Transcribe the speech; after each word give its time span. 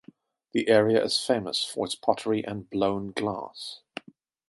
The 0.53 0.67
area 0.67 1.03
is 1.05 1.23
famous 1.23 1.63
for 1.63 1.85
its 1.85 1.93
pottery 1.93 2.43
and 2.43 2.67
blown 2.67 3.11
glass. 3.11 3.81